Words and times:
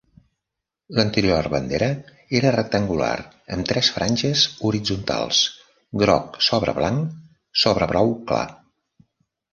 L'anterior 0.99 1.49
bandera 1.55 1.89
era 2.39 2.53
rectangular 2.55 3.11
amb 3.57 3.69
tres 3.73 3.91
franges 3.97 4.47
horitzontals: 4.69 5.43
groc 6.05 6.41
sobre 6.49 6.77
blanc 6.79 7.61
sobre 7.67 7.93
blau 7.93 8.15
clar. 8.33 8.45